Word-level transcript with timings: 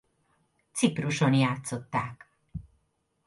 Cipruson 0.71 1.33
játszották. 1.33 2.27